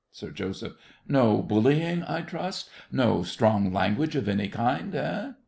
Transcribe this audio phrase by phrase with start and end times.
[0.11, 0.73] SIR JOSEPH.
[1.07, 5.33] No bullying, I trust—no strong language of any kind, eh?